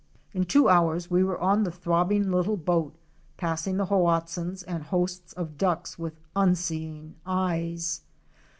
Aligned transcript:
In 0.33 0.45
two 0.45 0.67
hours 0.67 1.11
we 1.11 1.23
were 1.23 1.39
on 1.39 1.61
the 1.61 1.69
throbbing 1.69 2.31
little 2.31 2.57
boat, 2.57 2.95
passing 3.37 3.77
the 3.77 3.85
Hoatzins 3.85 4.63
and 4.63 4.81
hosts 4.81 5.31
of 5.33 5.59
Ducks 5.59 5.99
with 5.99 6.15
unseeing 6.35 7.13
eyes. 7.23 8.01